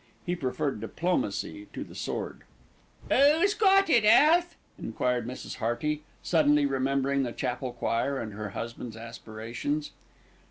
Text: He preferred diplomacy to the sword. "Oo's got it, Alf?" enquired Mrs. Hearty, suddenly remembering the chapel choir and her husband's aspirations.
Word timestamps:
He 0.25 0.35
preferred 0.35 0.81
diplomacy 0.81 1.67
to 1.73 1.83
the 1.83 1.93
sword. 1.93 2.41
"Oo's 3.11 3.53
got 3.53 3.87
it, 3.87 4.03
Alf?" 4.03 4.57
enquired 4.79 5.27
Mrs. 5.27 5.57
Hearty, 5.57 6.01
suddenly 6.23 6.65
remembering 6.65 7.21
the 7.21 7.31
chapel 7.31 7.71
choir 7.71 8.17
and 8.17 8.33
her 8.33 8.49
husband's 8.49 8.97
aspirations. 8.97 9.91